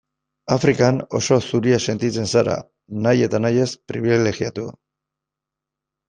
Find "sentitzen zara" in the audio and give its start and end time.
1.91-2.55